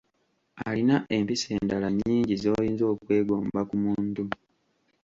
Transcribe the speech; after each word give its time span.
Alina 0.67 0.95
empisa 1.15 1.47
endala 1.57 1.87
nnyingi 1.91 2.35
z'oyinza 2.41 2.85
okwegomba 2.93 3.59
ku 3.69 3.75
muntu. 3.83 4.23